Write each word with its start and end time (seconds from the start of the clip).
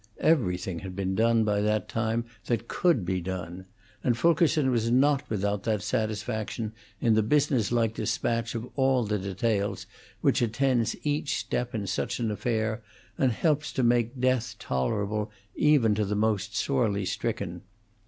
Everything 0.17 0.79
had 0.79 0.95
been 0.95 1.13
done, 1.13 1.43
by 1.43 1.61
that 1.61 1.87
time, 1.87 2.25
that 2.47 2.67
could 2.67 3.05
be 3.05 3.21
done; 3.21 3.67
and 4.03 4.17
Fulkerson 4.17 4.71
was 4.71 4.89
not 4.89 5.21
without 5.29 5.61
that 5.61 5.83
satisfaction 5.83 6.73
in 6.99 7.13
the 7.13 7.21
business 7.21 7.71
like 7.71 7.93
despatch 7.93 8.55
of 8.55 8.67
all 8.75 9.03
the 9.03 9.19
details 9.19 9.85
which 10.21 10.41
attends 10.41 10.95
each 11.03 11.37
step 11.37 11.75
in 11.75 11.85
such 11.85 12.17
an 12.19 12.31
affair 12.31 12.81
and 13.19 13.31
helps 13.31 13.71
to 13.71 13.83
make 13.83 14.19
death 14.19 14.55
tolerable 14.57 15.29
even 15.55 15.93
to 15.93 16.03
the 16.03 16.15
most 16.15 16.55
sorely 16.55 17.05
stricken. 17.05 17.61